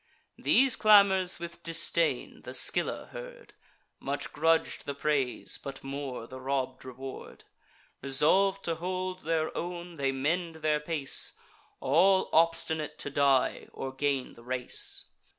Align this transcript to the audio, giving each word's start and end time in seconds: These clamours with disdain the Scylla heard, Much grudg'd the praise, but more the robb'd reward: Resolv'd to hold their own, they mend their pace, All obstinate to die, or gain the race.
These 0.39 0.75
clamours 0.77 1.37
with 1.37 1.61
disdain 1.61 2.41
the 2.41 2.55
Scylla 2.55 3.09
heard, 3.11 3.53
Much 3.99 4.33
grudg'd 4.33 4.87
the 4.87 4.95
praise, 4.95 5.59
but 5.63 5.83
more 5.83 6.25
the 6.25 6.41
robb'd 6.41 6.83
reward: 6.83 7.43
Resolv'd 8.01 8.63
to 8.63 8.77
hold 8.77 9.21
their 9.25 9.55
own, 9.55 9.97
they 9.97 10.11
mend 10.11 10.55
their 10.55 10.79
pace, 10.79 11.33
All 11.79 12.31
obstinate 12.33 12.97
to 12.97 13.11
die, 13.11 13.67
or 13.73 13.93
gain 13.93 14.33
the 14.33 14.41
race. 14.43 15.05